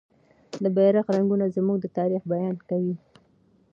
[0.63, 2.95] د بیرغ رنګونه زموږ د تاریخ بیان کوي.